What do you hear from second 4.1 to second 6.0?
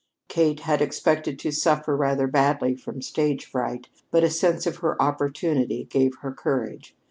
a sense of her opportunity